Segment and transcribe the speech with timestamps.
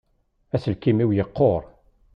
[0.55, 1.61] Aselkim-iw yeqquṛ.